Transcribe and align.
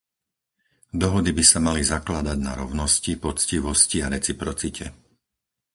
Dohody 1.03 1.29
by 1.37 1.43
sa 1.51 1.59
mali 1.67 1.83
zakladať 1.93 2.37
na 2.47 2.53
rovnosti, 2.61 3.11
poctivosti 3.25 3.97
a 4.01 4.07
reciprocite. 4.15 4.85